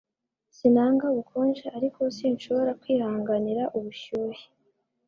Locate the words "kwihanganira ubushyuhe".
2.81-4.43